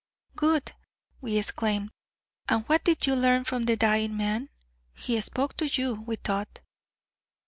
[0.35, 0.71] "Good!"
[1.21, 1.91] we exclaimed.
[2.49, 4.49] "And what did you learn from the dying man?
[4.95, 6.61] He spoke to you, we thought."